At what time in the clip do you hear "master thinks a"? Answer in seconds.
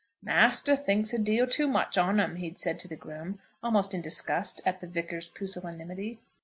0.23-1.19